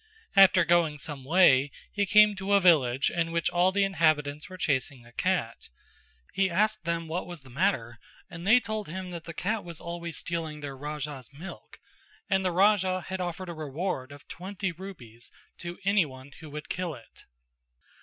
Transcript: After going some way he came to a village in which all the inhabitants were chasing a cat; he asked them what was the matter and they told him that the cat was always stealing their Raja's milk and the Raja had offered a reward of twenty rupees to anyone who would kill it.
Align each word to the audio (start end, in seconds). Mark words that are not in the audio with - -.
After 0.35 0.65
going 0.65 0.97
some 0.97 1.23
way 1.23 1.69
he 1.91 2.07
came 2.07 2.35
to 2.37 2.53
a 2.53 2.59
village 2.59 3.11
in 3.11 3.31
which 3.31 3.51
all 3.51 3.71
the 3.71 3.83
inhabitants 3.83 4.49
were 4.49 4.57
chasing 4.57 5.05
a 5.05 5.11
cat; 5.11 5.69
he 6.33 6.49
asked 6.49 6.85
them 6.85 7.07
what 7.07 7.27
was 7.27 7.41
the 7.41 7.51
matter 7.51 7.99
and 8.27 8.47
they 8.47 8.59
told 8.59 8.87
him 8.87 9.11
that 9.11 9.25
the 9.25 9.33
cat 9.35 9.63
was 9.63 9.79
always 9.79 10.17
stealing 10.17 10.61
their 10.61 10.75
Raja's 10.75 11.31
milk 11.31 11.77
and 12.31 12.43
the 12.43 12.51
Raja 12.51 13.01
had 13.09 13.21
offered 13.21 13.49
a 13.49 13.53
reward 13.53 14.11
of 14.11 14.27
twenty 14.27 14.71
rupees 14.71 15.31
to 15.59 15.77
anyone 15.85 16.31
who 16.39 16.49
would 16.49 16.67
kill 16.67 16.95
it. 16.95 17.25